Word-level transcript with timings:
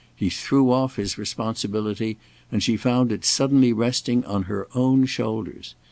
He 0.15 0.31
threw 0.31 0.71
off 0.71 0.95
his 0.95 1.19
responsibility 1.19 2.17
and 2.51 2.63
she 2.63 2.75
found 2.75 3.11
it 3.11 3.23
suddenly 3.23 3.71
resting 3.71 4.25
on 4.25 4.45
her 4.45 4.67
own 4.73 5.05
shoulders. 5.05 5.75